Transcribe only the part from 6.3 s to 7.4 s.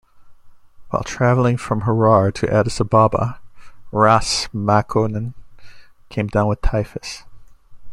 with typhus.